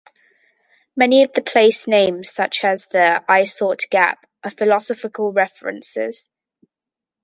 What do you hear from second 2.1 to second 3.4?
such as the